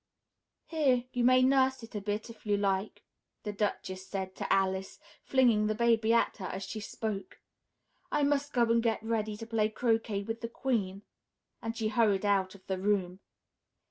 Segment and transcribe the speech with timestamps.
[0.65, 1.03] "Here!
[1.13, 3.03] You may nurse it a bit, if you like!"
[3.43, 7.37] the Duchess said to Alice, flinging the baby at her as she spoke.
[8.11, 11.03] "I must go and get ready to play croquet with the Queen,"
[11.61, 13.19] and she hurried out of the room.